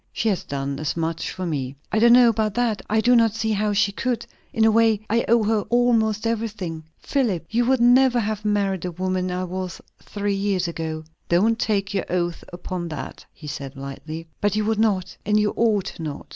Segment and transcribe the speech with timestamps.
[0.11, 2.81] "She has done as much for me." "I don't know about that.
[2.89, 4.25] I do not see how she could.
[4.51, 6.85] In a way, I owe her almost everything.
[6.97, 11.93] Philip, you would never have married the woman I was three years ago." "Don't take
[11.93, 14.25] your oath upon that," he said lightly.
[14.41, 16.25] "But you would not, and you ought not."